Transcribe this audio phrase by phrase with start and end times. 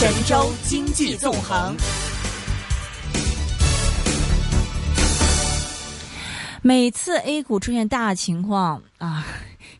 [0.00, 1.76] 神州经济纵横。
[6.62, 9.26] 每次 A 股出现大情况啊，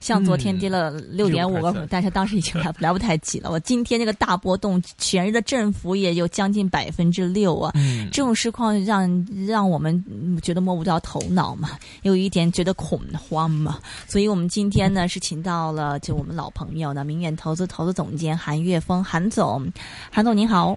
[0.00, 3.50] 像昨天跌了六点五个， 但是当时已经来 来不太及了。
[3.50, 7.72] 我今天这个大波动，全日的振幅也有将近百分之六啊。
[7.74, 10.02] 嗯这种市况让让我们
[10.42, 11.70] 觉得摸不着头脑嘛，
[12.02, 13.78] 有一点觉得恐慌嘛。
[14.06, 19.70] 所以我们今天呢是请到了就我们老朋友呢，明远投资投资总监韩岳峰韩总，
[20.10, 20.74] 韩总您好。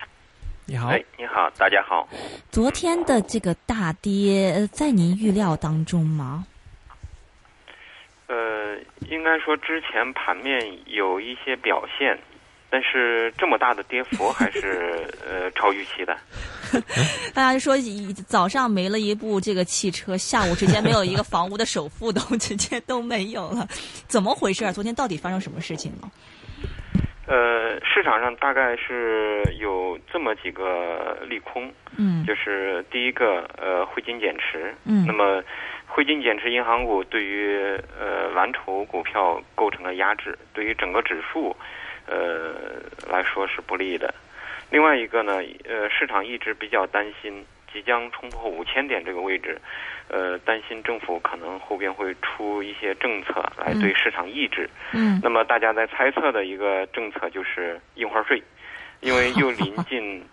[0.66, 2.08] 你好，哎，你好，大家好。
[2.52, 6.46] 昨天的这个大跌，呃在您预料当中吗？
[8.32, 8.78] 呃，
[9.10, 12.18] 应该说之前盘面有一些表现，
[12.70, 16.16] 但是这么大的跌幅还是 呃超预期的。
[17.36, 23.68] 大家就说一早上没了一部这个汽车，下午直接没有一个房屋的首付都 直接都没有了，
[24.08, 24.72] 怎么回事啊？
[24.72, 26.10] 昨天到底发生什么事情了？
[27.28, 35.42] 呃，市场上大概是有这么几个利空，嗯就是第一个呃汇金减持，嗯那么
[35.94, 37.54] 汇金减持银行股对于
[38.00, 41.54] 呃蓝筹股票构成了压制，对于整个指数
[42.08, 42.56] 呃
[43.10, 44.14] 来说是不利的。
[44.70, 49.60] 另外一个呢，呃，市场一直比较担心即将冲破五千点这个位置，
[50.08, 54.70] 呃，担心政府可能后边会出一些政策来对市场抑制。
[54.94, 58.42] 嗯那么大家在猜测的一个政策就是印花税，
[59.02, 60.24] 因为又临近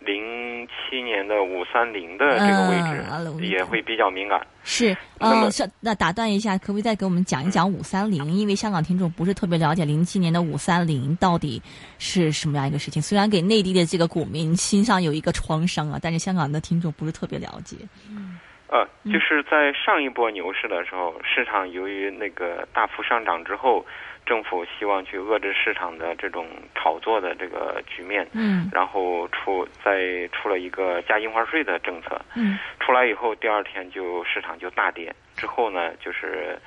[0.00, 4.40] 零七年的五三零的这个位嗯置，也会比较敏感。
[4.62, 8.30] 是，呃，是那打断一下，可不可以再给我们讲一讲五三零？
[8.30, 11.60] 因为香港听众不是特别了解零七年的五三零到底
[11.98, 13.00] 是什么样一个事情。
[13.02, 17.76] 虽然给内地的这个股民心上有一个创伤啊，但是香港的听众不是特别了解。
[18.10, 18.38] 嗯
[18.70, 23.82] 呃，就是在上一波牛市的时候，市场由于那个大幅上涨之后，
[24.28, 35.14] 政府希望去遏制市场的这种炒作的这个局面，嗯然后出再出了一个加印花税的政策，嗯出来以后，第二天就市场就大跌。
[35.34, 36.58] 之后呢，就是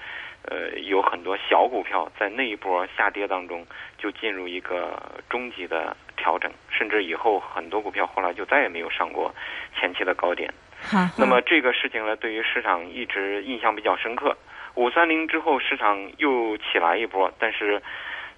[0.50, 3.63] 呃有很多小股票在那一波下跌当中
[4.00, 9.31] 就进入一个中级的调整，甚至以后很多股票后来就再也没有上过
[9.79, 10.51] 前期的高点。
[11.16, 14.35] 那么这个事情呢，对于市场一直印象比较深刻。
[14.75, 17.81] 五三零之后，市场又起来一波，但是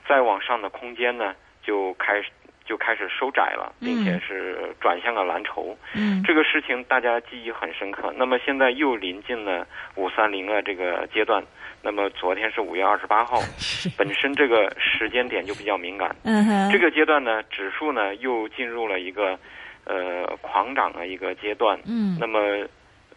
[0.07, 2.29] 再往上的空间呢，就开始
[2.65, 5.77] 就开始收窄了，并且是转向了蓝筹。
[5.95, 8.13] 嗯这个事情大家记忆很深刻。
[8.15, 11.43] 那么现在又临近了五三零的这个阶段。
[11.85, 13.37] 那么昨天是五月二十八号，
[13.97, 16.15] 本身这个时间点就比较敏感。
[16.23, 19.37] 嗯哼这个阶段呢，指数呢又进入了一个
[19.83, 21.77] 呃狂涨的一个阶段。
[21.85, 22.39] 嗯那么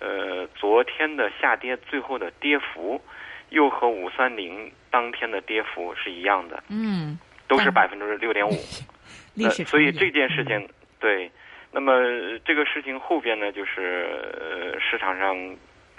[0.01, 3.01] 呃昨天的下跌最后的跌幅，
[3.51, 7.19] 又和五三零当天的跌幅是一样的，嗯，
[7.49, 8.53] 都是嗯百分之六点五。
[9.35, 10.69] 历史呃所以这件事情，
[10.99, 11.31] 对，
[11.71, 14.09] 那么呃这个事情后边呢，就是
[14.41, 15.37] 呃市场上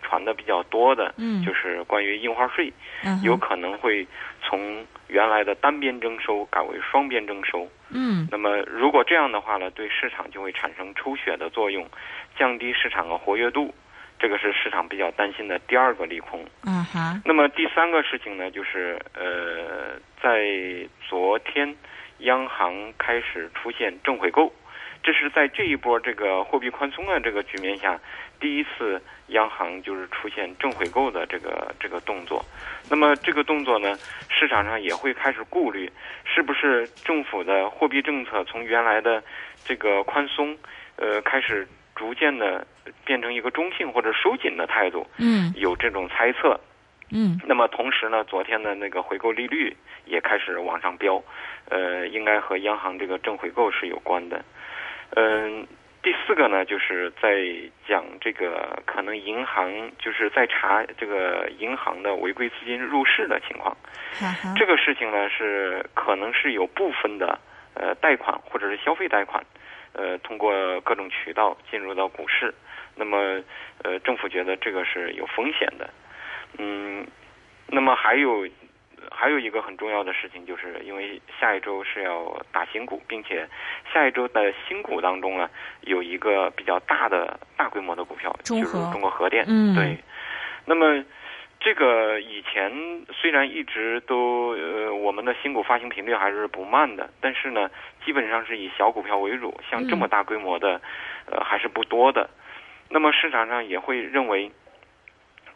[0.02, 4.06] 传的比较多的，嗯就是关于印花税，嗯有可能会
[4.42, 7.68] 从原来的单边征收改为双边征收。
[7.90, 11.88] 嗯那么如果这样的话呢，对市场就会产生抽血的作用，
[12.38, 13.74] 降低市场的活跃度，
[14.20, 16.44] 这个是市场比较担心的第二个利空。
[16.64, 21.76] 嗯哼那么第三个事情呢，就是呃，在昨天，
[22.20, 24.52] 央行开始出现正回购，
[25.04, 28.00] 这是在这一波这个货币宽松的这个局面下，
[28.40, 32.44] 第一次央行就是出现正回购的这个这个动作。
[32.90, 33.96] 那么这个动作呢，
[34.30, 35.92] 市场上也会开始顾虑，
[36.26, 39.22] 是不是政府的货币政策从原来的
[39.64, 40.58] 这个宽松，
[40.96, 41.68] 呃，开始
[41.98, 42.66] 逐渐的
[43.04, 46.58] 变成一个中性或者收紧的态度，嗯有这种猜测。
[47.10, 49.76] 嗯那么同时呢，昨天的那个回购利率
[50.06, 51.24] 也开始往上飙，
[51.70, 54.44] 呃，应该和央行这个正回购是有关的。
[55.16, 55.66] 嗯、
[56.04, 57.48] 第四个呢，就是在
[57.88, 63.76] 讲这个可能银行就是在查这个银行的违规资金入市的情况。
[64.58, 67.40] 这个事情呢是可能是有部分的
[67.74, 69.42] 呃贷款或者是消费贷款，
[69.98, 72.54] 呃通过各种渠道进入到股市，
[72.96, 73.44] 那么
[73.84, 75.90] 呃政府觉得这个是有风险的，
[76.58, 77.06] 嗯，
[77.68, 78.48] 那么还有
[79.12, 83.46] 还有一个很重要的事情，就是因为下一周是要打新股，并且
[83.92, 85.50] 下一周的新股当中呢
[85.82, 89.76] 有一个比较大的大规模的股票，就是中国核电，嗯。
[89.76, 89.98] 对，
[90.64, 91.04] 那么。
[91.68, 92.72] 这个以前
[93.12, 97.70] 虽然一直都呃我们的新股发行频率还是不慢的，但是呢，
[98.06, 100.80] 基本上是以小股票为主，像这么大规模的，
[101.30, 102.30] 呃还是不多的。
[102.90, 104.50] 那么市场上也会认为，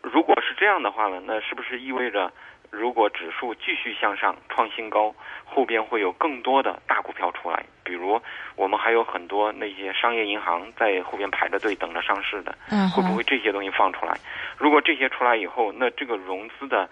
[0.01, 2.29] 如果是这样的话呢，那是不是意味着
[2.71, 5.13] 如果指数继续向上创新高，
[5.45, 7.63] 后边会有更多的大股票出来。
[7.83, 8.19] 比如
[8.55, 14.17] 我们还有很多那些商业银行在后边排着队等着上市的，嗯会不会这些东西放出来？
[14.57, 16.89] 如果这些出来以后，那这个融资的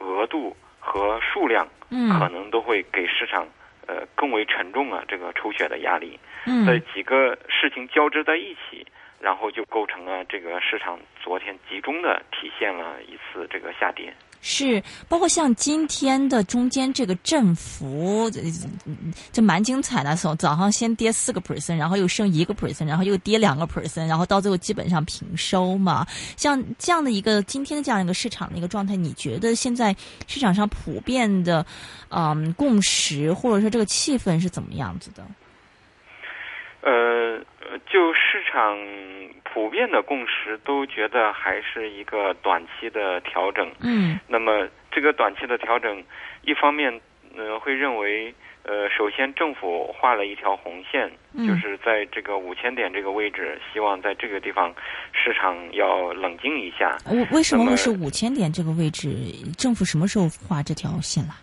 [0.00, 3.48] 额度和数量嗯可能都会给市场
[3.86, 6.20] 呃更为沉重啊这个抽血的压力。
[6.44, 8.86] 这嗯几个事情交织在一起，
[9.20, 14.12] 然后就构成了这个市场昨天集中的体现了一次这个下跌。
[14.40, 18.30] 是，包括像今天的中间这个振幅，
[19.32, 20.14] 这蛮精彩的。
[20.16, 26.06] 从早上先跌四个 percent，然后又升一个 percent，然后又跌两个 percent，然后到最后基本上平收嘛。
[26.36, 29.94] 像这样的一个今天的这样一个市场的一个状态，你觉得现在
[30.26, 31.64] 市场上普遍的
[32.08, 35.26] 嗯共识或者说这个气氛是怎么样子的？
[36.80, 38.78] 呃，呃就市场
[39.44, 43.70] 普遍的共识都觉得还是一个短期的调整。
[43.80, 46.02] 嗯那么这个短期的调整，
[46.42, 47.00] 一方面
[47.36, 54.72] 呃会认为，呃，首先政府画了一条红线，嗯就是在这个五千点这个位置，希望在这个地方
[55.12, 56.96] 市场要冷静一下。
[57.10, 59.08] 为为什么会是五千点这个位置？
[59.56, 61.36] 政府什么时候画这条线啦？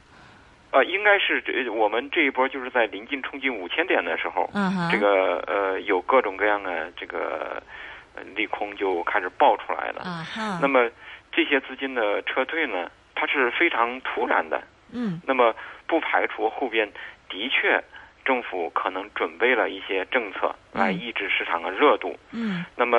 [0.75, 7.63] 呃，应该是这我们这一波就是在临近冲击五千点的时候，啊哈，这个呃有各种各样的这个
[8.13, 10.01] 呃利空就开始爆出来了。
[10.01, 10.89] 啊哈，那么
[11.31, 14.62] 这些资金的撤退呢，它是非常突然的。
[14.92, 15.56] 嗯那么
[15.88, 16.92] 不排除后边
[17.30, 17.81] 的确
[18.25, 22.18] 政府可能准备了一些政策来嗯抑制市场的热度。
[22.33, 22.98] 嗯那么，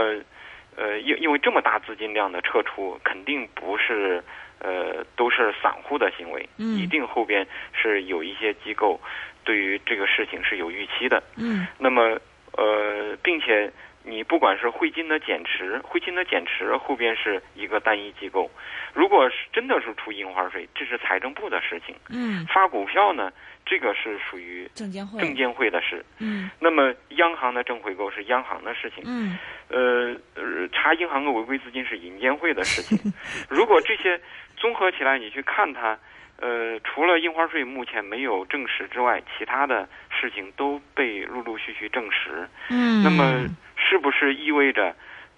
[0.77, 4.25] 呃，因因为这么大资金量的撤出，肯定不是
[4.61, 9.01] 呃都是散户的行为，嗯一定后边是有一些机构
[9.45, 11.23] 对于这个事情是有预期的。
[11.37, 12.19] 嗯那么，
[12.57, 13.71] 呃，并且
[14.03, 18.51] 你不管是汇金的减持，汇金的减持后边是一个单一机构，
[18.95, 21.95] 如果是真的是出印花税，这是财政部的事情。
[22.09, 23.33] 嗯，发股票呢，
[23.65, 26.05] 这个是属于证监会，证监会的事。
[26.19, 29.03] 嗯那么央行的正回购是央行的事情。
[29.07, 29.37] 嗯
[29.69, 33.13] 呃，呃查银行的违规资金是银监会的事情。
[33.51, 34.21] 如果这些
[34.57, 35.99] 综合起来，你去看它，
[36.39, 42.49] 呃，除了印花税目前没有证实之外，其他的事情都被陆陆续续证实。
[42.71, 44.95] 嗯，那么，是不是意味着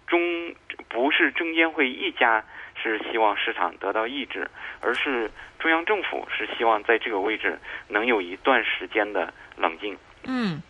[0.07, 0.55] 中
[0.89, 2.45] 不是证监会一家
[2.81, 4.49] 是希望市场得到抑制，
[4.81, 9.97] 而是中央政府是希望在这个位置能有一段时间的冷静？
[10.25, 10.63] 嗯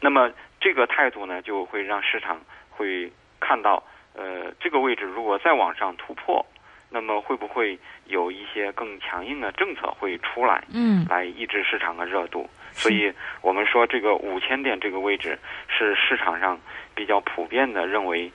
[0.00, 0.30] 那么
[0.60, 2.40] 这个态度呢，就会让市场
[2.70, 3.82] 会看到，
[4.14, 6.46] 呃，这个位置如果再往上突破，
[6.90, 11.04] 那么会不会有一些更强硬的政策会出来，嗯。
[11.08, 12.48] 来抑制市场的热度？
[12.72, 15.38] 所以我们说，这个五千点这个位置
[15.68, 16.58] 是市场上
[16.94, 18.30] 比较普遍的认为，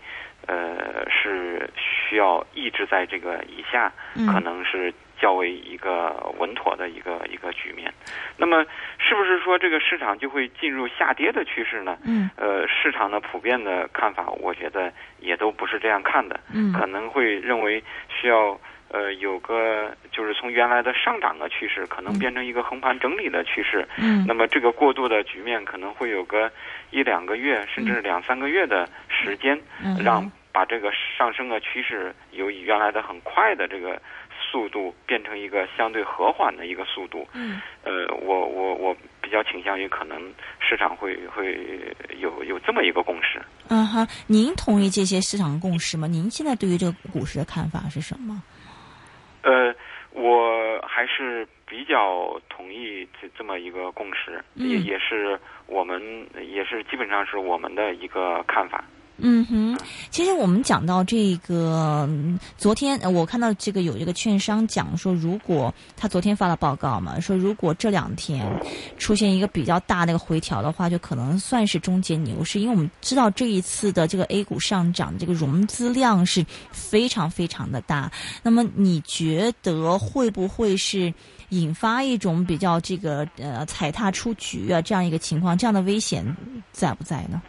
[0.48, 7.92] 呃，是需要抑制在这个以下，嗯，可能是较为一个稳妥的一个一个局面。
[8.36, 8.66] 那么，
[9.00, 11.98] 是不是说这个市场就会进入下跌的趋势呢？
[12.06, 12.30] 嗯。
[12.36, 16.74] 呃，市场的普遍的看法，我觉得也都不是这样看的，嗯。
[16.74, 18.60] 可能会认为需要
[18.90, 22.20] 呃有个就是从原来的上涨的趋势，可能嗯。
[22.20, 23.88] 变成一个横盘整理的趋势。
[23.98, 24.26] 嗯。
[24.28, 26.52] 那么这个过渡的局面可能会有个
[26.92, 30.04] 一两个月，甚至两三个月的时间，嗯。
[30.04, 34.00] 让把这个上升的趋势由原来的很快的这个
[34.54, 37.28] 速度变成一个相对和缓的一个速度。
[37.34, 41.60] 嗯呃，我我我比较倾向于可能市场会会
[42.20, 43.42] 有有这么一个共识。
[43.70, 46.06] 嗯哈，您同意这些市场共识吗？
[46.06, 48.44] 您现在对于这个股市的看法是什么？
[49.42, 49.74] 呃，
[50.12, 56.00] 我还是比较同意这这么一个共识，嗯也也是我们
[56.48, 58.84] 也是基本上是我们的一个看法。
[59.18, 59.78] 嗯哼，
[60.10, 62.10] 其实我们讲到这个，
[62.58, 68.44] 昨天我看到这个有一个券商讲说，如果他昨天发了报告嘛，说如果这两天
[68.98, 78.12] 出现一个比较大的一个回调的话，就可能算是终结牛市，因为我们知道这一次的这个 A 股上涨，这个融资量是非常非常的大。
[78.42, 81.14] 那么你觉得会不会是
[81.50, 85.56] 引发一种比较这个呃踩踏出局啊这样一个情况？
[85.56, 86.26] 这样的危险
[86.72, 87.42] 在不在呢？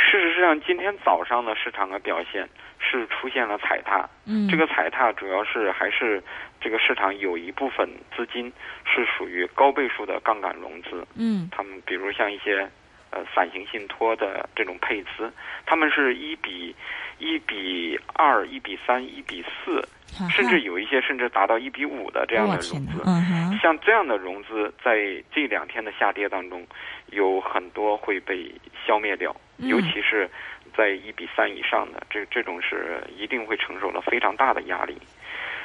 [0.00, 4.08] 事实上，今天早上的市场的表现是出现了踩踏。
[4.26, 6.22] 嗯，这个踩踏主要是还是
[6.60, 8.52] 这个市场有一部分资金
[8.84, 12.68] 是属于高倍数的杠杆融资，嗯他们比如像一些
[13.10, 15.30] 呃伞形信托的这种配资，
[15.66, 16.74] 他们是一比
[17.18, 19.86] 一比二、一比三、一比四，
[20.30, 23.02] 甚至有一些甚至达到一比五的这样的融资。
[23.04, 26.66] 嗯哼，像这样的融资，在这两天的下跌当中，
[27.10, 28.50] 有很多会被
[28.86, 30.28] 消灭掉，嗯尤其是
[30.76, 34.96] 在一比三以上的，这这种是一定会承受了非常大的压力。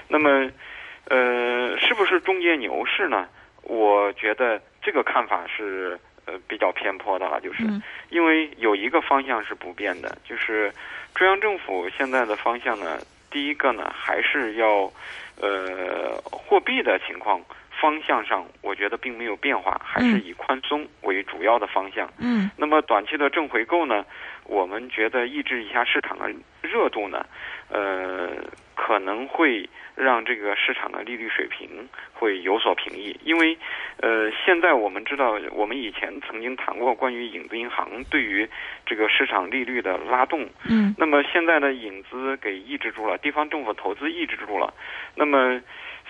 [0.08, 0.52] 那么，
[1.06, 3.28] 呃，是不是中间牛市呢？
[3.64, 10.72] 我觉得这个看法是呃比较偏颇的了，就是、嗯因为有一个方向是不变的，就是
[11.16, 13.00] 中央政府现在的方向呢，
[13.32, 14.90] 第一个呢还是要
[15.42, 17.42] 呃货币的情况
[17.80, 22.10] 方向上，我觉得并没有变化，还是嗯以宽松为主要的方向。
[22.20, 24.06] 嗯那么短期的正回购呢，
[24.46, 27.26] 我们觉得抑制一下市场的热度呢，
[27.70, 28.32] 呃，
[28.76, 33.58] 可能会让这个市场的利率水平会有所平抑，因为
[33.98, 38.48] 呃，现在我们知道，我们以前曾经谈过关于影子银行对于
[38.86, 44.74] 这个市场利率的拉动，嗯那么现在呢，影子给抑制住了，地方政府投资抑制住了。
[45.16, 45.62] 那么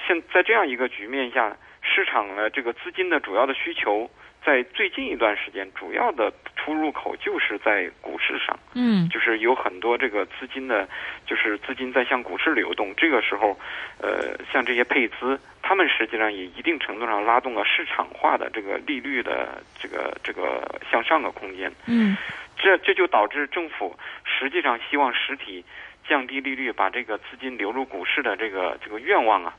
[0.07, 4.09] 现在这样一个局面下，市场呢这个资金的主要的需求，
[4.45, 10.87] 在最近一段时间，主要的出入口就是在股市上，嗯就是有很多这个资金的，
[11.25, 12.93] 就是资金在向股市流动。
[12.95, 13.57] 这个时候，
[13.99, 21.71] 呃，像这些配资，他们实际上也一定程度上拉动了市场化的这个利率的这个这个向上的空间。
[21.87, 22.15] 嗯
[22.57, 25.63] 这这就导致政府实际上希望实体
[26.07, 29.53] 降低利率，把这个资金流入股市的这个这个愿望啊，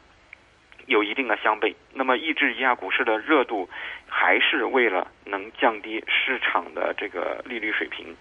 [0.86, 1.74] 有一定的相悖。
[1.92, 3.68] 那么抑制一下股市的热度，
[4.08, 8.16] 还是为了能降低市场的这个利率水平。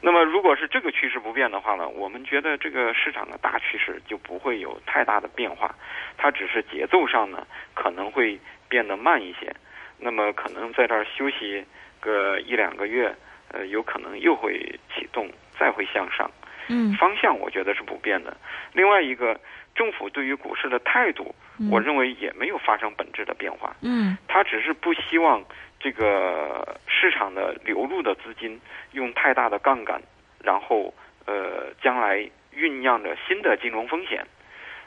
[0.00, 5.74] 那么如果是这个趋势不变的话呢，我们觉得这个市场的大趋势就不会有太大的变化，
[6.16, 9.54] 它只是节奏上呢可能会变得慢一些。
[9.98, 11.64] 那么可能在这儿休息
[12.00, 13.14] 个一两个月。
[13.48, 14.58] 呃，有可能又会
[14.92, 16.28] 启动，再会向上。
[16.68, 18.36] 嗯方向我觉得是不变的。
[18.72, 19.38] 另外一个，
[19.74, 23.74] 政府对于股市的态度，嗯我认为也没有发生本质的变化。
[23.82, 25.44] 嗯他只是不希望
[25.80, 28.60] 这个市场的流入的资金
[28.92, 30.00] 用太大的杠杆，
[30.42, 30.92] 然后
[31.26, 32.18] 呃，将来
[32.54, 34.24] 酝酿着新的金融风险。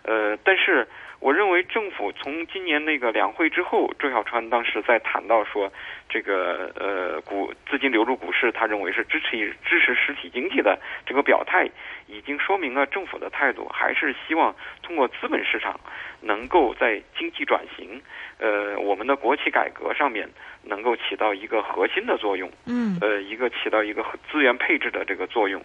[0.04, 0.88] 呃，但是
[1.20, 5.72] 我认为政府从今年那个两会之后，周小川当时在谈到说，
[6.08, 11.68] 这个呃股资金流入股市，他认为是支持支持实体经济的这个表态，
[12.08, 15.80] 已经说明了政府的态度，还是希望通过资本市场
[16.22, 18.02] 能够在经济转型，
[18.38, 20.30] 呃，我们的国企改革上面
[20.64, 22.50] 能够起到一个核心的作用。
[22.68, 25.64] 嗯呃，一个起到一个资源配置的这个作用。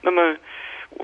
[0.00, 0.36] 那么，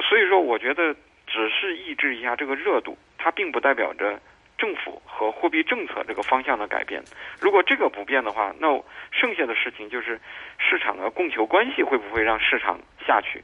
[0.08, 0.94] 所以说，我觉得
[1.26, 4.18] 只是抑制一下这个热度，它并不代表着
[4.56, 7.02] 政府和货币政策这个方向的改变。
[7.38, 8.66] 如果这个不变的话，那
[9.10, 10.18] 剩下的事情就是
[10.58, 13.42] 市场的供求关系会不会让市场下去？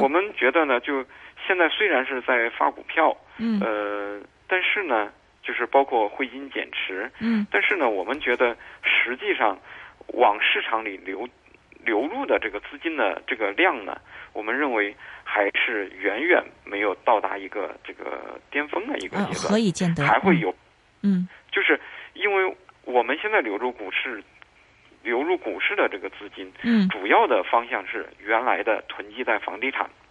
[0.00, 1.04] 我们觉得呢，就
[1.46, 9.58] 现在虽然是在发股票，嗯呃，但是呢，就是包括汇金减持，嗯但是呢，我们觉得实际上
[10.08, 11.28] 往市场里流
[11.84, 14.00] 流入的这个资金的这个量呢，
[14.32, 20.04] 我们认为还是远远没有到达一个这个巅峰的一个呃阶段，何以见得？
[20.06, 20.54] 还会有，
[21.02, 21.78] 嗯就是
[22.14, 24.22] 因为我们现在流入股市。
[25.04, 30.01] 流入股市的这个资金，嗯主要的方向是原来的囤积在房地产，嗯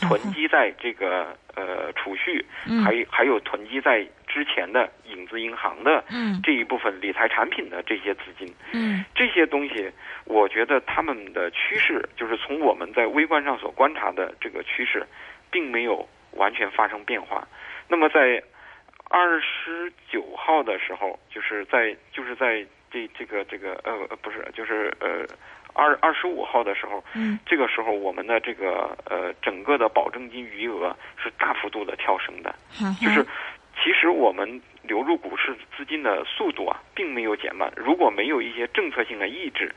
[0.00, 2.82] 囤积在这个呃储蓄，嗯。
[2.82, 6.40] 还还有囤积在之前的影子银行的嗯。
[6.42, 9.04] 这一部分理财产品的这些资金，嗯。
[9.14, 9.90] 这些东西，
[10.24, 15.06] 我觉得他们的趋势就是从我们在微观上所观察的这个趋势，
[15.50, 17.46] 并没有完全发生变化。
[17.88, 18.42] 那么在
[19.08, 25.24] 二十九号的时候，就是在就是在这这个这个呃呃不是就是呃
[25.76, 32.54] 二二十五号的时候，嗯这个时候我们的这个呃整个的保证金余额是大幅度的跳升的。
[33.00, 33.24] 就是
[33.82, 37.70] 其实我们流入股市资金的速度啊，并没有减慢。
[37.76, 39.70] 如果没有一些政策性的抑制，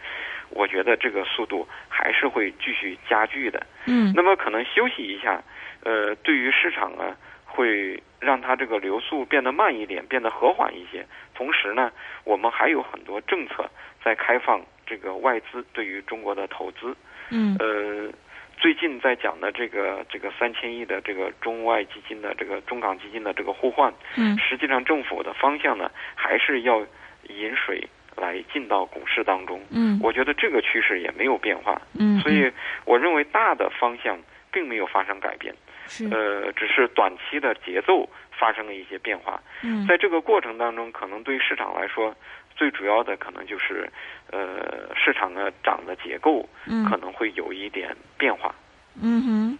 [0.49, 3.65] 我觉得这个速度还是会继续加剧的。
[3.85, 5.41] 嗯那么可能休息一下，
[5.83, 7.15] 呃，对于市场啊，
[7.45, 11.05] 会让它这个流速变得慢一点，变得和缓一些。
[11.35, 11.91] 同时呢，
[12.23, 13.69] 我们还有很多政策
[14.03, 16.95] 在开放这个外资对于中国的投资。
[17.29, 18.11] 嗯呃，
[18.57, 26.79] 最近在讲的这个这个三千亿的这个中外基金的这个中港基金的这个互换，嗯实际上政府的方向呢，还是要
[27.27, 29.61] 引水来进到股市当中。
[29.69, 32.51] 嗯我觉得这个趋势也没有变化，嗯，所以
[32.83, 34.17] 我认为大的方向
[34.51, 35.53] 并没有发生改变，
[35.87, 39.39] 是呃，只是短期的节奏发生了一些变化。
[39.61, 42.15] 嗯在这个过程当中，可能对市场来说，
[42.59, 43.89] 最主要的可能就是，
[44.31, 48.53] 呃，市场的涨的结构嗯可能会有一点变化。
[48.53, 48.68] 嗯
[49.01, 49.57] 嗯哼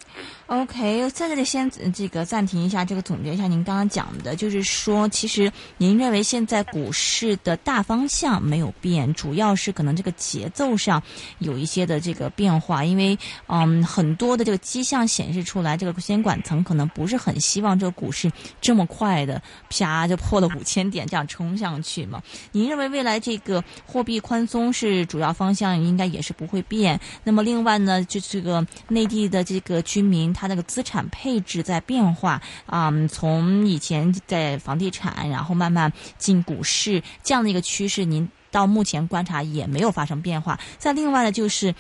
[0.48, 11.01] ，OK，在这里先这个暂停一下，这个总结一下您刚刚讲的，就是说，其实您认为现在股市的大方向没有变，主要是可能这个节奏上
[11.38, 13.17] 有一些的这个变化，因为
[13.48, 18.29] 嗯，很多的这个迹象显示出来，这个监管层可能不是很希望这个股市
[18.60, 22.22] 这么快的啪就破了五千点这样冲上去嘛。
[22.51, 27.00] 您认为未来这个货币宽松是主要方向，应该也是不会变。
[27.24, 29.28] 那么另外呢，就这个内地。
[29.29, 40.59] 的这个居民，他那个资产配置在变化啊，从以前在房地产，然后慢慢进股市这样的一个趋势，您到目前观察也没有发生变化。
[40.77, 41.74] 再另外呢，就是。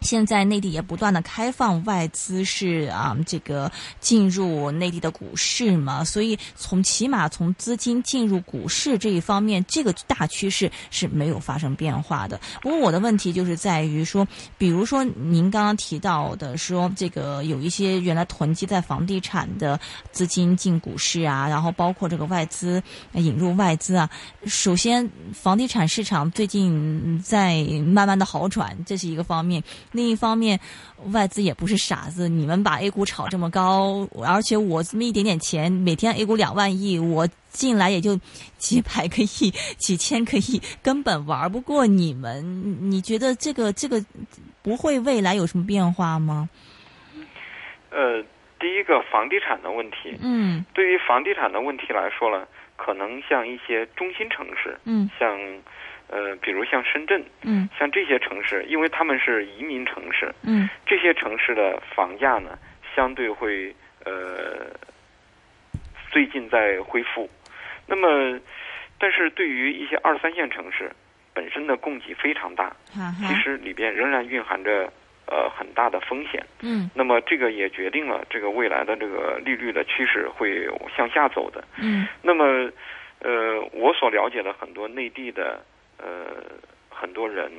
[0.00, 12.40] 现在内地也不断的开放外资是啊，这个进入内地的股市嘛，所以从起码从资金进入股市这一方面，这个大趋势是没有发生变化的。
[12.62, 14.26] 不过我的问题就是在于说，
[14.56, 19.78] 比如说您刚刚提到的说，这个有一些原来囤积在房地产的
[20.12, 24.08] 资金进股市啊，然后包括这个外资引入外资啊，
[24.46, 29.62] 首先房地产市场最近在慢慢的好转，这是一个方面。
[29.92, 30.58] 另一方面，
[31.12, 32.28] 外资也不是傻子。
[32.28, 38.18] 你们把 A 股炒这么高，而且我这么一点点钱，每天 A 股两万亿，我进来也就
[38.58, 42.90] 几百个亿、 几千个亿，根本玩不过你们。
[42.90, 44.04] 你觉得这个这个
[44.62, 46.48] 不会未来有什么变化吗？
[47.90, 48.22] 呃，
[48.60, 55.38] 第一个房地产的问题，嗯，对于房地产的问题来说呢，可能像一些中心城市，嗯，像。
[56.08, 62.58] 呃，比如像深圳，嗯，像这些城市，因为他们是移民城市，嗯，这些城市的房价呢，
[62.96, 63.74] 相对会
[64.06, 64.66] 呃，
[66.10, 67.28] 最近在恢复。
[67.86, 68.40] 那么，
[68.98, 70.90] 但是对于一些二三线城市，
[71.34, 72.74] 本身的供给非常大，
[73.26, 74.90] 其实里边仍然蕴含着
[75.26, 76.42] 呃很大的风险。
[76.62, 81.62] 嗯，那么这个也决定了这个未来的这个利率的趋势会向下走的。
[81.76, 82.70] 嗯，那么
[83.20, 85.62] 呃，我所了解的很多内地的。
[85.98, 86.42] 呃，
[86.88, 87.50] 很多人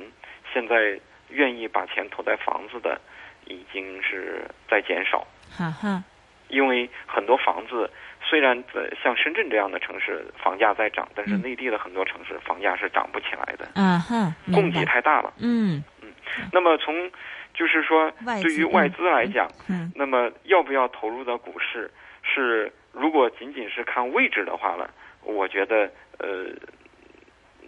[0.52, 3.00] 现在愿意把钱投在房子的，
[3.46, 5.26] 已经是在减少。
[5.50, 6.02] 哈哈，
[6.48, 7.90] 因为很多房子
[8.22, 13.68] 虽然在像深圳这样的城市房价在涨，但是内地的很多城市房价是涨不起来的。
[13.74, 15.32] 嗯哼，供给太大了。
[15.38, 16.08] 嗯嗯。
[16.52, 17.10] 那么从
[17.52, 18.10] 就是说，
[18.42, 21.90] 对于外资来讲，嗯，那么要不要投入到股市？
[22.22, 24.88] 是如果仅仅是看位置的话呢，
[25.22, 26.46] 我觉得呃。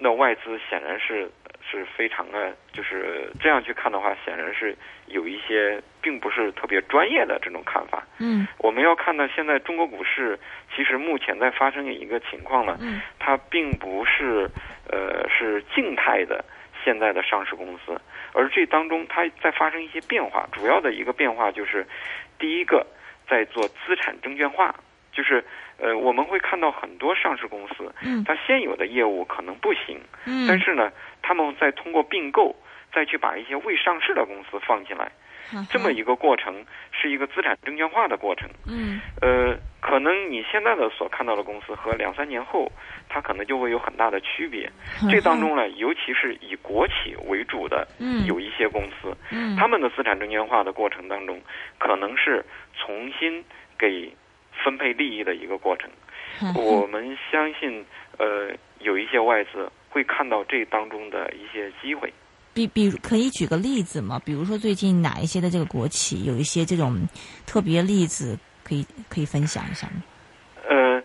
[0.02, 1.30] 那外资显然是
[1.70, 8.02] 是非常的，就是这样去看的话，显然是有一些并不是特别专业的这种看法。
[8.18, 10.36] 嗯，我们要看到现在中国股市
[10.74, 14.50] 其实目前在发生一个情况呢，嗯，它并不是
[14.90, 16.44] 呃是静态的
[16.84, 18.00] 现在的上市公司，
[18.32, 20.48] 而这当中它在发生一些变化。
[20.50, 21.86] 主要的一个变化就是，
[22.40, 22.84] 第一个
[23.28, 24.74] 在做资产证券化。
[25.12, 25.44] 就是，
[25.76, 32.56] 呃，我们会看到很多上市公司，嗯，它现有的业务可能不行，嗯，但是呢，他们在通过并购，
[32.94, 35.12] 再去把一些未上市的公司放进来，
[35.70, 42.72] 这么一个过程是一个资产证券化的过程，嗯，呃，可能你现在的所看到的公司和两三年后，
[43.10, 44.70] 它可能就会有很大的区别。
[45.10, 51.38] 这当中呢，尤其是以国企为主的，嗯，有一些公司，嗯，他们的资产证券化的过程当中，
[51.78, 52.42] 可能是
[52.78, 53.44] 重新
[53.78, 54.10] 给。
[54.64, 55.90] 分配利益的一个过程，
[56.54, 57.84] 我们相信，
[58.18, 62.12] 呃，有一些外资会看到这当中的一些机会。
[62.54, 64.20] 比比如可以举个例子吗？
[64.24, 67.00] 比如说最近哪一些的这个国企有一些这种
[67.46, 70.02] 特别例子，可以可以分享一下吗？
[70.68, 71.02] 呃，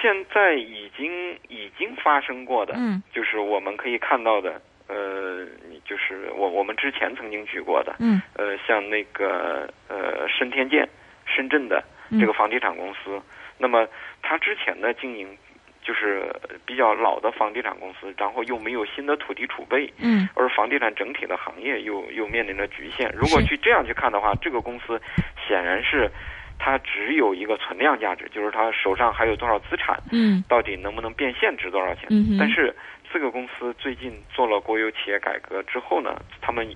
[0.00, 5.46] 现在已经已经发生过的，嗯，就是我们可以看到的，呃，
[5.86, 10.88] 就是我我们之前曾经举过的，嗯，呃，像那个呃深天建，
[11.26, 11.82] 深圳的。
[12.18, 13.20] 这个房地产公司，
[13.58, 13.86] 那么
[14.22, 15.36] 他之前的经营
[15.82, 16.28] 就是
[16.66, 23.10] 比较老的房地产公司，然后又没有新的土地储备，嗯，而房地产整体的行业又又面临着局限。
[23.14, 25.00] 如果去这样去看的话，这个公司
[25.46, 26.10] 显然是
[26.58, 32.06] 它只有一个存量价值，就是它手上还有多少资产，嗯，到底能不能变现值多少钱？
[32.10, 32.74] 嗯，但是
[33.12, 36.68] 这个公司最近做了国有企业改革之后呢，他们。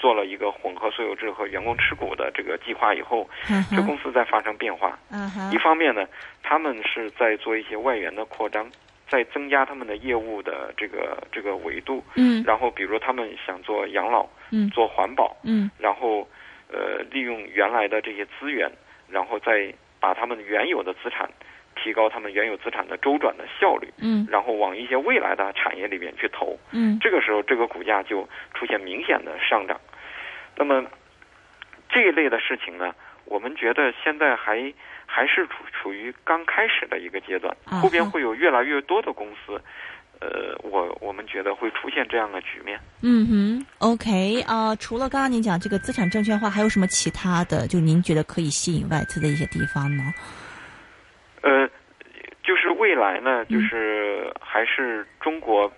[0.00, 3.28] 做了一个混合所有制和员工持股的这个计划以后，
[3.70, 4.98] 这公司在发生变化。
[5.52, 6.08] 一方面呢，
[6.42, 8.68] 他们是在做一些外援的扩张，
[9.08, 12.02] 在增加他们的业务的这个这个维度。
[12.16, 12.42] 嗯。
[12.44, 16.26] 然后，比如他们想做养老，嗯，做环保，嗯，然后
[16.72, 18.72] 呃，利用原来的这些资源，
[19.08, 21.30] 然后再把他们原有的资产。
[21.82, 29.80] 提高他们原有资产的周转的效率，嗯，然后往一些未来的产业里面去投，嗯，这个时候这个股价就出现明显的上涨。
[30.60, 30.84] 那么，
[31.88, 32.94] 这一类的事情呢，
[33.24, 34.70] 我们觉得现在还
[35.06, 39.58] 还是处处于刚开始的一个阶段，后边会有越来越多的公司，
[40.20, 42.78] 呃，我我们觉得会出现这样的局面。
[43.00, 47.66] 嗯哼，OK 啊、除了刚刚您讲这个资产证券化，还有什么其他的？
[47.66, 50.02] 就您觉得可以吸引外资的一些地方呢？
[51.40, 51.66] 呃，
[52.42, 55.72] 就是未来呢，嗯就是还是中国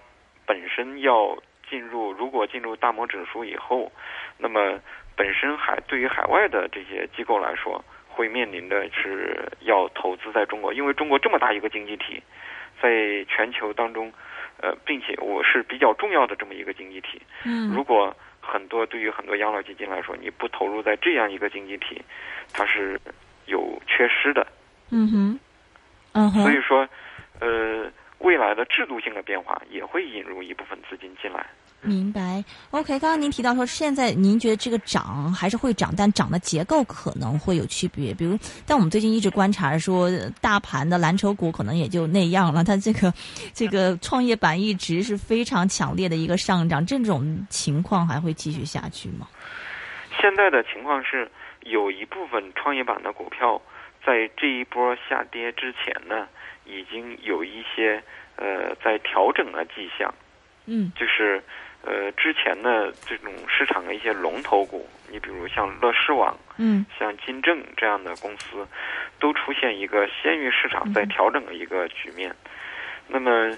[0.44, 1.38] 本身要
[1.72, 3.90] 进入，如果进入大摩指数以后，
[4.36, 4.78] 那么
[5.16, 12.22] 本身海对于海外的这些机构来说，会面临的是要投资在中国，因为中国这么大一个经济体，
[12.82, 14.12] 在全球当中，
[14.60, 22.02] 呃，并且我是比较重要的这么一个经济体，嗯如果很多对于很多养老基金来说，你不投入在这样一个经济体，
[22.52, 23.00] 它是
[23.46, 24.46] 有缺失的。
[24.90, 25.40] 嗯哼，
[26.12, 26.86] 嗯哼，所以说，
[27.40, 31.46] 呃，未来的制度性的变化也会引入一部分资金进来。
[31.82, 32.44] 明白。
[32.70, 38.14] OK，刚刚您提到说，现在您觉得这个涨还是会涨，但涨的结构可能会有区别。
[38.14, 40.08] 比如，但我们最近一直观察说，
[40.40, 42.62] 大盘的蓝筹股可能也就那样了。
[42.62, 43.12] 它这个
[43.52, 49.26] 这个创业板一直是非常强烈的一个上涨，这种情况还会继续下去吗？
[50.20, 51.30] 现在的情况是，
[51.62, 53.60] 有一部分创业板的股票
[54.06, 56.28] 在这一波下跌之前呢，
[56.64, 58.02] 已经有一些
[58.36, 60.14] 呃在调整的迹象，
[60.66, 61.42] 嗯就是
[61.84, 68.66] 呃之前的这种市场的一些龙头股，你比如像乐视网、嗯像金正这样的公司，
[69.18, 72.34] 都出现一个先于市场在调整的一个局面。
[73.08, 73.56] 那么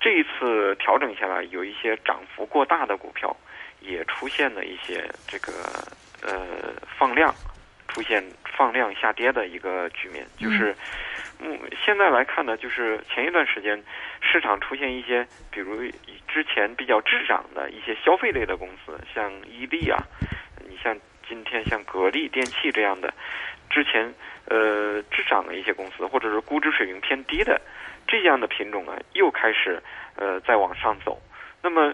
[0.00, 3.36] 这一次调整下来，有一些涨幅过大的股票
[3.80, 5.52] 也出现了一些这个
[6.22, 7.34] 呃放量，
[7.88, 8.24] 出现
[8.56, 10.26] 放量下跌的一个局面。
[10.36, 10.74] 就是
[11.40, 13.82] 嗯，现在来看呢，就是前一段时间
[14.22, 15.82] 市场出现一些，比如
[16.28, 19.98] 之前比较滞涨的一些消费类的公司，像伊利啊，
[20.66, 20.96] 你像
[21.28, 23.12] 今天像格力电器这样的，
[23.68, 24.14] 之前
[24.46, 27.60] 呃滞涨的一些公司，或者是估值水平偏低的
[28.06, 29.82] 这样的品种啊，又开始
[30.16, 31.20] 呃在往上走。
[31.60, 31.92] 那么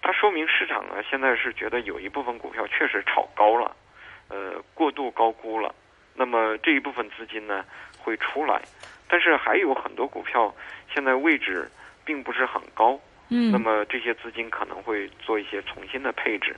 [0.00, 3.74] 它说明市场呢现在是觉得有一部分股票确实炒高了，
[4.28, 5.74] 呃过度高估了。
[6.14, 7.64] 那么这一部分资金呢
[7.98, 8.60] 会出来，
[9.10, 10.54] 但是还有很多股票
[10.94, 11.68] 现在位置
[12.04, 12.98] 并不是很高。
[13.32, 16.54] 嗯，那么这些资金可能会做一些重新的配置。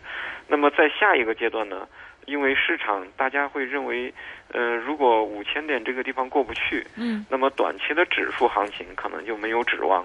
[0.49, 1.87] 那么在下一个阶段呢，
[2.25, 4.13] 因为市场大家会认为，
[4.53, 10.03] 呃，如果五千点这个地方过不去，嗯那么短期的指数行情可能就没有指望。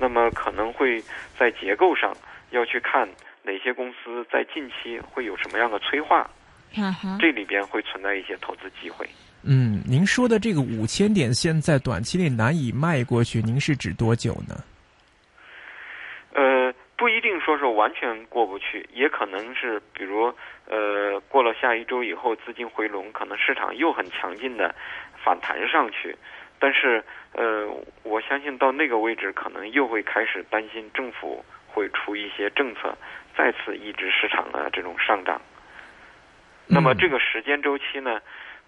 [0.00, 1.02] 那么可能会
[1.36, 2.16] 在结构上
[2.48, 3.06] 要去看
[3.42, 6.22] 哪些公司在近期会有什么样的催化，
[6.74, 9.06] 哈哈，这里边会存在一些投资机会。
[9.48, 14.56] 嗯，您说的这个五千点现在短期内难以迈过去，您是指多久呢？
[16.34, 20.34] 呃，不一定说是完全过不去，也可能是比如
[20.68, 24.74] 呃过了下一周以后资金回笼，可能市场又很强劲的
[25.24, 26.16] 反弹上去，
[26.58, 27.68] 但是呃
[28.02, 32.98] 我相信到那个位置可能又会开始担心政府会出一些政策
[33.36, 35.40] 再次抑制市场的这种上涨。
[36.66, 38.20] 那么嗯这个时间周期呢，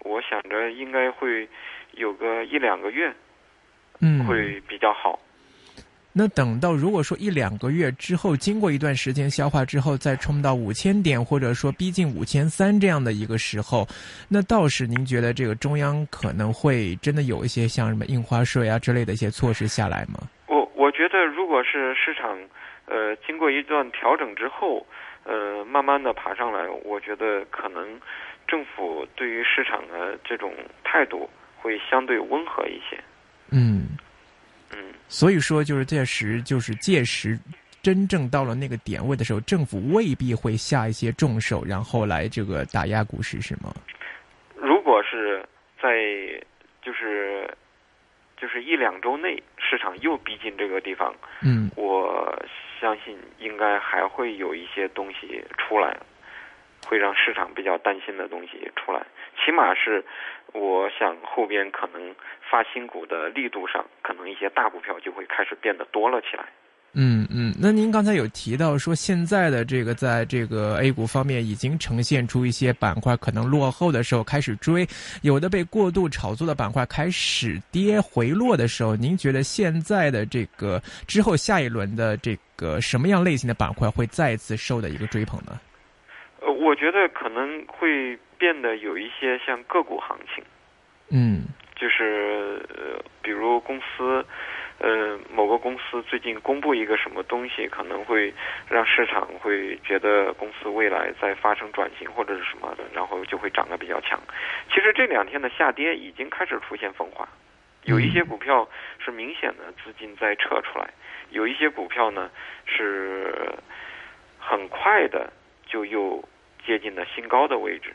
[0.03, 1.47] 我想着应该会
[1.91, 3.13] 有个一两个月
[4.01, 5.19] 嗯，会比较好。
[6.11, 13.87] 那等到如果说一两个月之后，经过一段时间消化之后，再冲到五千点，或者说逼近五千三这样的一个时候，
[14.27, 20.27] 那倒是您觉得这个中央可能会真的有一些像什么印花税啊之类的一些措施下来吗？
[20.47, 22.37] 我我觉得，如果是市场，
[22.87, 24.85] 呃，经过一段调整之后，
[25.29, 27.87] 呃，慢慢的爬上来，我觉得可能
[28.47, 30.51] 政府对于市场的这种
[30.83, 32.97] 态度会相对温和一些。
[33.51, 33.89] 嗯，
[34.71, 37.37] 嗯，所以说就是届时就是届时。
[37.81, 43.73] 真正到了那个点位的时候，政府未必会下一些重手，然后来这个打压股市，是吗？
[44.53, 45.41] 如果是
[45.81, 45.89] 在
[46.81, 47.49] 就是
[48.35, 52.35] 就是一两周内，市场又逼近这个地方，嗯我
[52.79, 55.95] 相信应该还会有一些东西出来，
[56.87, 59.05] 会让市场比较担心的东西出来。
[59.45, 60.03] 起码是，
[60.53, 62.15] 我想后边可能
[62.49, 66.45] 发新股的力度上，可能一些大股票就会开始变得多了起来。
[66.93, 74.87] 嗯嗯，那您刚才有提到说，现在的这个在这个 A 股方面已经呈现出一些板块可能落后的时候开始追，
[75.21, 85.59] 有的被过度炒作的板块开始跌回落的时候，您觉得现在的这个之后下一轮的这个什么样类型的板块会再次受的一个追捧呢？
[86.41, 90.43] 呃，我觉得可能会变得有一些像个股行情，
[91.09, 91.43] 嗯
[91.75, 94.25] 就是呃，比如公司
[94.79, 98.33] 呃，某个公司最近公布一个什么东西，可能会
[98.69, 104.17] 让市场会觉得公司未来在发生转型或者是什么的，然后就会涨得比较强。
[104.69, 107.27] 其实这两天的下跌已经开始出现分化，
[107.83, 108.69] 有一些股票
[109.03, 110.89] 是明显的资金在撤出来，
[111.29, 112.31] 有一些股票呢
[112.65, 113.53] 是
[114.39, 115.31] 很快的
[115.65, 116.23] 就又
[116.65, 117.93] 接近了新高的位置，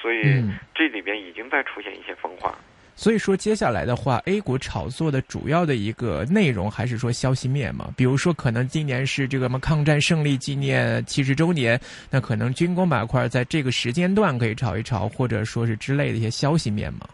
[0.00, 2.56] 所以嗯这里边已经在出现一些分化。
[2.96, 7.92] 所以说，接下来的话，A 股炒作的主要的一个内容还是说消息面嘛？
[7.96, 11.78] 比如说，可能今年是这个什么抗战胜利纪念七十周年，
[12.10, 17.08] 那可能军工板块在这个时间段可以炒一炒，或者说是之类的一些消息面嘛？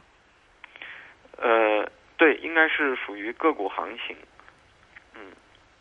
[1.39, 4.15] 呃，对，应该是属于个股行情。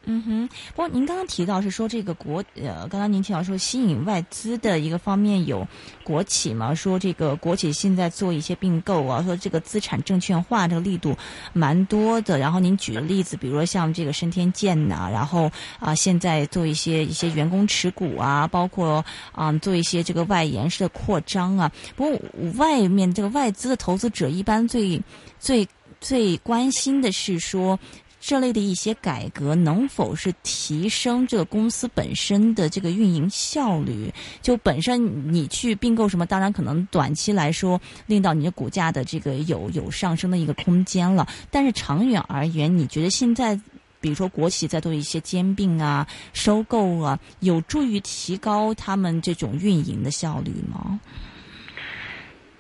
[0.06, 5.68] 嗯哼，不过您刚刚提到是说这个国呃，刚刚您提到说吸引外资的一个方面有
[6.04, 11.16] 国企嘛，说这个国企现在做一些并购啊，说这个资产证券化这个力度
[11.54, 12.40] 蛮多的。
[12.40, 21.72] 然后您举的例子，比如说像这个升天健呐、然后啊、现在做一些一些员工持股啊，包括啊、做一些这个外延式的扩张啊。
[21.96, 22.20] 不过
[22.56, 25.00] 外面这个外资的投资者一般最
[25.40, 25.68] 最
[26.00, 27.78] 最关心的是说。
[28.20, 34.14] 这类的一些改革能否是提升这个公司本身的这个运营效率？
[34.42, 43.60] 就本身你去并购什么，当然可能短期来说令到你的股价的这个有有上升的一个空间了，但是长远而言，你觉得现在？
[44.02, 50.98] 比如说，国企在做一些兼并啊、收购啊，有助于提高他们这种运营的效率吗？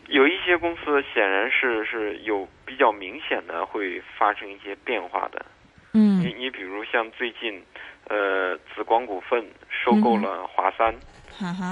[0.10, 2.45] 有一些公司显然是是有
[2.80, 5.46] 较明显的会发生一些变化的。
[5.94, 6.20] 嗯。
[6.20, 7.63] 你你比如像最近，
[8.08, 10.96] 呃，紫光股份收购了华三，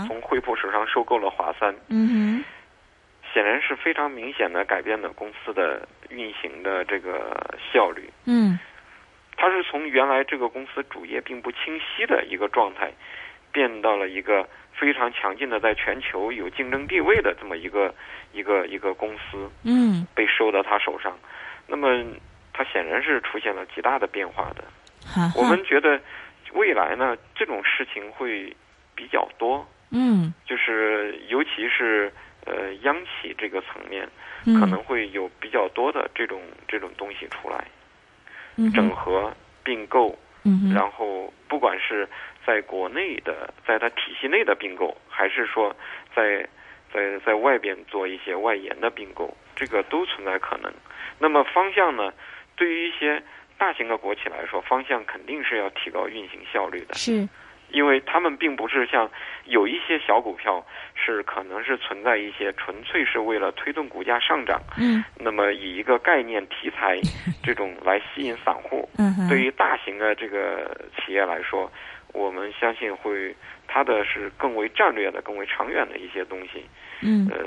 [0.06, 2.44] 从惠普手上收购了华三，嗯
[3.34, 8.08] 显然是非常明显的改变了公司的运行的这个效率。
[8.26, 8.60] 嗯。
[9.40, 12.92] 它是从原来这个公司主业并不清晰的一个状态，
[13.58, 17.92] 变到了一个非常强劲的在全球有竞争地位的这么一个
[18.32, 21.18] 一个一个公司嗯，被收到他手上，
[21.66, 22.06] 那么
[22.54, 24.64] 它显然是出现了极大的变化的。
[25.36, 26.00] 我们觉得
[26.54, 28.56] 未来呢，这种事情会
[28.94, 30.32] 比较多，嗯。
[30.46, 32.14] 就是尤其是
[32.46, 34.08] 呃央企这个层面，
[34.46, 34.60] 嗯。
[34.60, 37.66] 可能会有比较多的这种这种东西出来，
[38.58, 42.08] 嗯整合、并购，嗯然后不管是
[42.48, 45.76] 在国内的，在它体系内的并购，还是说
[46.16, 46.48] 在
[46.94, 50.72] 在在外边做一些外延的并购，这个都存在可能。
[51.20, 52.14] 那么方向呢，
[52.56, 53.22] 对于一些
[53.58, 57.28] 大型的国企来说，方向肯定是要提高运行效率的，是
[57.70, 59.12] 因为他们并不是像
[59.44, 66.98] 有一些小股票是可能是存在一些纯粹是为了推动股价上涨，嗯那么以一个概念题材
[67.44, 68.88] 这种来吸引散户。
[68.98, 71.70] 嗯，对于大型的这个企业来说，
[72.14, 73.36] 我们相信会
[73.68, 76.66] 它的是更为战略的、更为长远的一些东西。
[77.02, 77.28] 嗯。
[77.32, 77.38] 呃，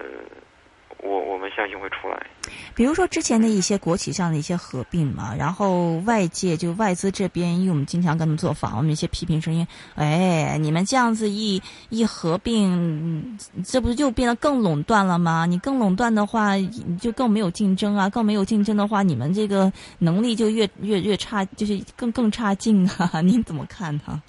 [1.03, 2.27] 我我们相信会出来。
[2.75, 15.47] 比如说之前的一些国企上的一些合并嘛，然后外界就外资这边，因为我们经常跟他们做访，我们一些批评声音，哎，你们这样子一一合并，这不是就变得更垄断了吗？
[15.47, 23.21] 你更垄断的话，你就更没有竞争啊，更没有竞争的话，你们这个能力就越越越差，就是更更差劲啊！
[23.23, 24.23] 您怎么看呢？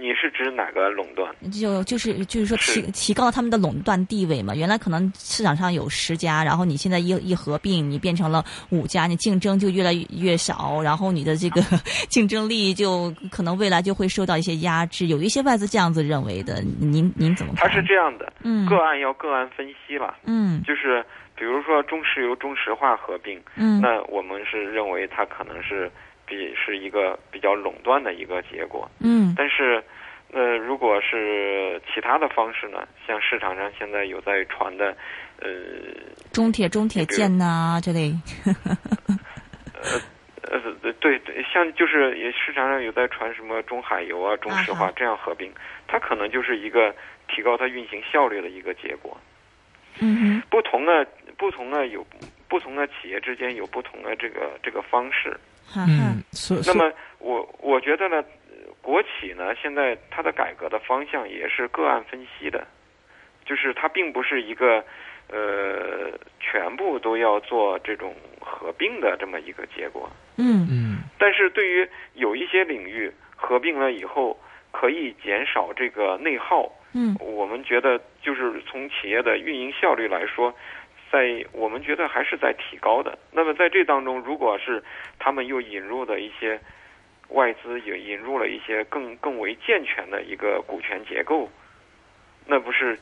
[0.00, 1.32] 你是指哪个垄断？
[1.50, 4.54] 就就是就是说提是提高他们的垄断地位嘛。
[4.54, 11.60] 原来可能市场上有十家，然后你现在一一合并，你变成了五家，你竞争就越来越越少，然后你的这个
[12.08, 15.06] 竞争力就可能未来就会受到一些压制。
[15.06, 17.68] 有一些外资这样子认为的，您您怎么看？
[17.68, 20.16] 他是这样的，嗯个案要个案分析了。
[20.24, 25.90] 嗯就是比如说中石油、中石化合并，嗯那我们是认为它可能是
[26.36, 28.90] 比是一个比较垄断的一个结果。
[29.00, 29.82] 嗯但是，
[30.32, 34.96] 呃，如果是其他的方式呢，像市场上现在有在传的，
[35.40, 35.48] 呃
[36.32, 38.14] 中铁中铁建呐、这类，
[40.50, 45.52] 呃呃，对对，像就是也市场上有在传什么中海油啊、中石化这样合并，
[45.86, 46.94] 它可能就是一个
[47.28, 49.16] 提高它运行效率的一个结果。
[50.00, 52.06] 嗯不同的不同的有
[52.48, 55.38] 不同的企业之间有不同的这个这个方式。
[55.76, 58.16] 嗯，所那么我我觉得呢，
[58.50, 62.66] 呃国企呢现在它的改革的方向也是个案分析的，
[63.44, 64.84] 就是它并不是一个
[65.28, 70.10] 呃全部都要做这种合并的这么一个结果。
[70.36, 70.66] 嗯。
[70.70, 70.98] 嗯。
[71.18, 74.38] 但是对于有一些领域合并了以后，
[74.72, 76.70] 可以减少这个内耗。
[76.92, 77.16] 嗯。
[77.20, 80.54] 我们觉得，就是从企业的运营效率来说，
[81.12, 83.18] 在我们觉得还是在提高的。
[83.30, 84.82] 那么在这当中，如果是
[85.18, 86.58] 他们又引入的一些
[87.28, 91.50] 外资，也引入了一些更更为健全的一个股权结构，
[92.46, 92.98] 那不是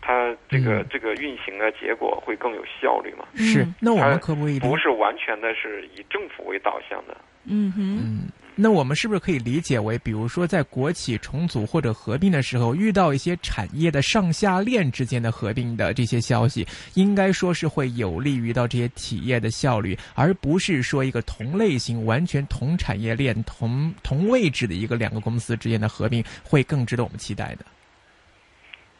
[0.00, 3.26] 它这个、嗯这个运行的结果会更有效率吗？
[3.36, 7.16] 是嗯，那我们它可不可以不是完全的是以政府为导向的。
[7.44, 8.28] 嗯哼，嗯，
[8.60, 27.64] 那我们是不是可以理解为，比如说在国企重组或者合并的时候，遇到一些产业的上下链之间的合并的这些消息，应该说是会有利于到这些企业的效率，而不是说一个同类型、完全同产业链、同同位置的一个两个公司之间的合并，会更值得我们期待的。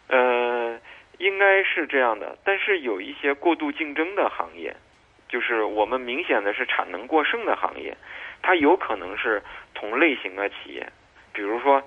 [0.06, 0.78] 呃，
[1.18, 4.76] 应该是这样的，但是有一些过度竞争的行业，
[5.28, 7.96] 就是我们明显的是产能过剩的行业，
[8.42, 9.42] 它有可能是
[9.74, 10.90] 同类型的企业，
[11.33, 11.83] 比如说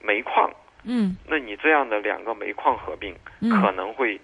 [0.00, 0.50] 煤矿，
[0.84, 4.20] 嗯那你这样的两个煤矿合并嗯可能会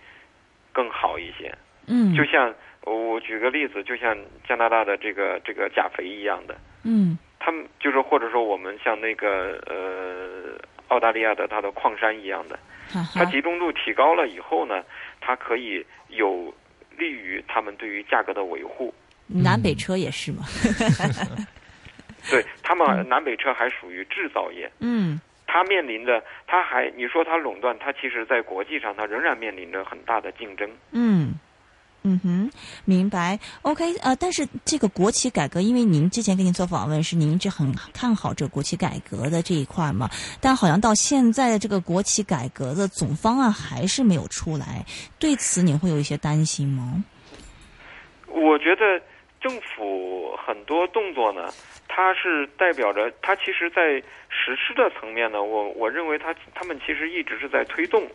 [0.73, 1.53] 更好一些。
[1.87, 12.59] 嗯，就像我举个例子，就像加拿大的这个这个钾肥一样的，嗯他们就是或者说我们像那个呃澳大利亚的它的矿山一样的。
[13.15, 14.83] 它，集中度提高了以后呢，
[15.21, 16.53] 它可以有
[16.99, 18.93] 利于他们对于价格的维护。
[19.33, 20.45] 南北车也是嘛，
[22.31, 30.71] 对他们南北车还属于制造业，嗯它面临着，它还你说它垄断，它其实在国际上它仍然面临着很大的竞争。
[30.93, 31.35] 嗯。
[32.03, 32.51] 嗯哼，
[32.87, 33.39] 明白。
[33.61, 40.09] OK，呃，但是这个国企改革，因为您之前跟您做访问是您一直很看好这个国企改革的这一块嘛，
[40.41, 44.87] 但好像到现在的这个国企改革的总方案还是没有出来，
[45.19, 47.05] 对此你会有一些担心吗？
[48.29, 48.99] 我觉得
[49.41, 51.49] 政府很多动作呢，
[51.89, 58.07] 它是代表着它其实，在实施的层面呢，我我认为它他们其实一直是在推动。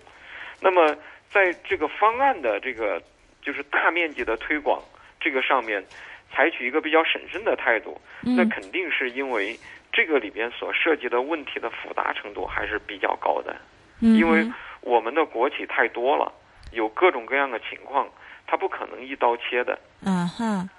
[0.62, 0.96] 那么
[1.30, 3.02] 在这个方案的这个
[3.42, 4.80] 就是大面积的推广
[5.20, 5.84] 这个上面，
[6.32, 9.60] 采取一个比较审慎的态度，那嗯肯定是因为
[9.92, 13.56] 这个里边所涉及的问题的复杂程度还是比较高的。
[14.02, 14.46] 嗯因为
[14.82, 16.32] 我们的国企太多了，
[16.72, 18.08] 有各种各样的情况，
[18.46, 19.74] 它不可能一刀切的。
[20.06, 20.70] 啊哈。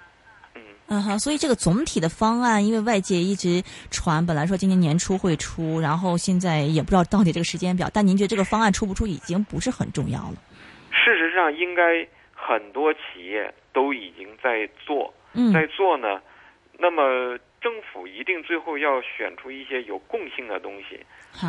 [0.89, 7.89] 嗯，嗯哈，所以这个总体的方案，因为外界一直传，本来说今年年初会出，然后现在也不知道到底这个时间表。
[7.93, 10.35] 但您觉得这个方案出不出已经不是很重要了？
[10.91, 16.21] 事实上，应该很多企业都已经在做，嗯在做呢。
[16.79, 20.99] 那么政府一定最后要选出一些有共性的东西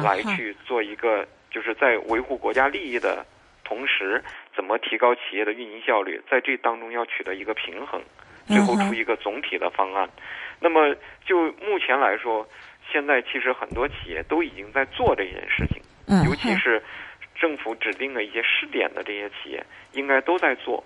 [0.03, 3.24] 来去做一个，就是在维护国家利益的
[3.62, 4.22] 同时，
[4.57, 8.01] 怎么提高企业的运营效率，在这当中要取得一个平衡，
[8.49, 10.09] 最后嗯哼出一个总体的方案。
[10.61, 12.47] 那么就目前来说，
[12.91, 15.81] 现在其实很多企业都已经在做这件事情。
[16.07, 16.83] 嗯尤其是
[17.39, 20.83] 政府指定的一些试点的这些企业，应该都在做。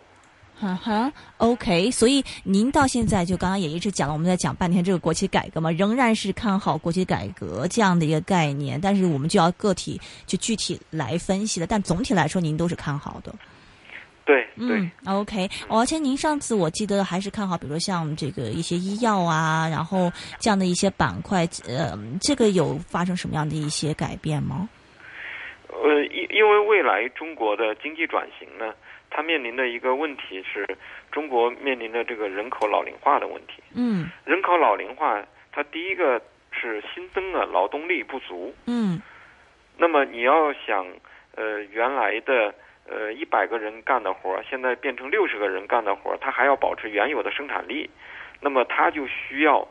[0.54, 11.66] 哈哈，OK，所以您到现在就刚刚也一直讲了，我们在讲半天这个国企改革嘛，仍然是看好国企改革这样的一个概念，但是我们就要个体就具体来分析了。
[11.66, 13.34] 但总体来说，您都是看好的。
[14.24, 24.68] 对对，嗯，OK，而且您上次我记得还是看好，比如说像这个一些医药啊，然后这样的一些板块，呃，这个有发生什么样的一些改变吗？
[25.68, 28.72] 呃，因因为未来中国的经济转型呢，
[29.10, 30.64] 它面临的一个问题是，
[31.10, 33.54] 中国面临的这个人口老龄化的问题。
[33.74, 38.54] 嗯人口老龄化，它第一个是新增的劳动力不足。
[38.66, 39.00] 嗯
[39.76, 40.86] 那么你要想，
[41.34, 42.54] 呃，原来的
[42.88, 47.88] 呃一百个人干的活儿，现在变成六十个人干的活儿，它还要保持原有的生产力，
[48.40, 49.66] 那么它就需要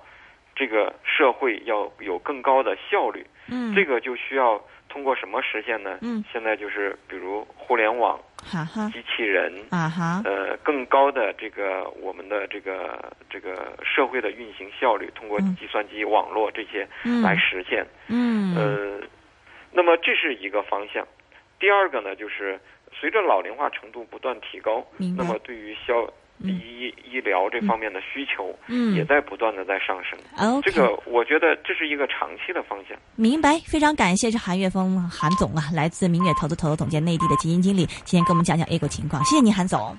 [0.56, 3.26] 这个社会要有更高的效率。
[3.48, 5.98] 嗯，这个就需要通过什么实现呢？
[6.02, 17.86] 嗯，现在就是比如互联网、哈哈机器人，啊哈，呃，更高的这个我们的这个这个社会的运行效率，通过嗯计算机网络这些嗯来实现。
[18.08, 19.08] 嗯呃，
[19.72, 21.06] 那么这是一个方向。
[21.60, 22.60] 第二个呢，就是
[22.94, 24.86] 随着老龄化程度不断提高，
[25.18, 25.94] 那么对于消
[26.44, 28.50] 嗯医医疗这方面的需求
[28.96, 30.18] 也嗯在不断的在上升。
[30.64, 32.98] 这个我觉得这是一个长期的方向。
[33.16, 39.96] 明白，非常感谢是韩岳峰韩总啊，来自明远投资投资总监内地的基金经理，今天跟我们讲讲 A 股情况，谢谢您韩总。